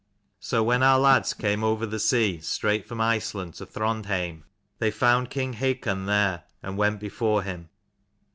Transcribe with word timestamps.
So 0.39 0.63
when 0.63 0.81
our 0.81 0.97
lads 0.99 1.31
came 1.35 1.63
over 1.63 1.85
the 1.85 1.99
sea 1.99 2.39
straight 2.39 2.87
from 2.87 2.99
Iceland 2.99 3.53
to 3.57 3.67
Throndheim, 3.67 4.45
they 4.79 4.89
found 4.89 5.29
king 5.29 5.53
Hakon 5.53 6.07
there, 6.07 6.45
and 6.63 6.75
went 6.75 6.99
before 6.99 7.43
him. 7.43 7.69